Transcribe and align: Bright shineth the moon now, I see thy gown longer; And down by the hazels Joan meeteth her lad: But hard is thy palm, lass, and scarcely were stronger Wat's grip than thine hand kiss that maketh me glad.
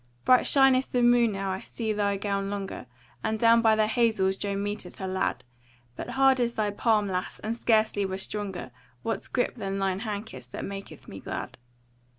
Bright 0.25 0.47
shineth 0.47 0.91
the 0.93 1.03
moon 1.03 1.33
now, 1.33 1.51
I 1.51 1.59
see 1.59 1.93
thy 1.93 2.17
gown 2.17 2.49
longer; 2.49 2.87
And 3.23 3.37
down 3.37 3.61
by 3.61 3.75
the 3.75 3.85
hazels 3.85 4.35
Joan 4.35 4.63
meeteth 4.63 4.95
her 4.95 5.07
lad: 5.07 5.43
But 5.95 6.09
hard 6.17 6.39
is 6.39 6.55
thy 6.55 6.71
palm, 6.71 7.07
lass, 7.07 7.37
and 7.41 7.55
scarcely 7.55 8.03
were 8.03 8.17
stronger 8.17 8.71
Wat's 9.03 9.27
grip 9.27 9.57
than 9.57 9.77
thine 9.77 9.99
hand 9.99 10.25
kiss 10.25 10.47
that 10.47 10.65
maketh 10.65 11.07
me 11.07 11.19
glad. 11.19 11.59